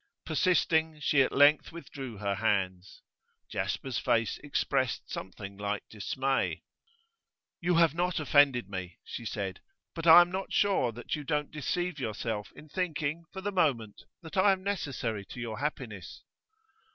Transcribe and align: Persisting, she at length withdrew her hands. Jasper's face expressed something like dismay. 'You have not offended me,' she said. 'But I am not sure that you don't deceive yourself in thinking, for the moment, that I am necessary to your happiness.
Persisting, 0.25 0.99
she 0.99 1.21
at 1.21 1.31
length 1.31 1.71
withdrew 1.71 2.17
her 2.17 2.33
hands. 2.33 3.03
Jasper's 3.51 3.99
face 3.99 4.39
expressed 4.43 5.11
something 5.11 5.57
like 5.57 5.83
dismay. 5.91 6.63
'You 7.59 7.75
have 7.75 7.93
not 7.93 8.19
offended 8.19 8.67
me,' 8.67 8.97
she 9.03 9.25
said. 9.25 9.61
'But 9.93 10.07
I 10.07 10.21
am 10.21 10.31
not 10.31 10.51
sure 10.51 10.91
that 10.91 11.15
you 11.15 11.23
don't 11.23 11.51
deceive 11.51 11.99
yourself 11.99 12.51
in 12.55 12.67
thinking, 12.67 13.25
for 13.31 13.41
the 13.41 13.51
moment, 13.51 14.05
that 14.23 14.37
I 14.37 14.53
am 14.53 14.63
necessary 14.63 15.23
to 15.25 15.39
your 15.39 15.59
happiness. 15.59 16.23